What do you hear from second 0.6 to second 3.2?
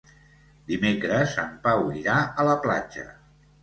Dimecres en Pau irà a la platja.